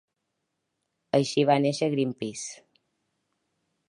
[1.17, 2.57] Així va néixer ‘Greenpeace’.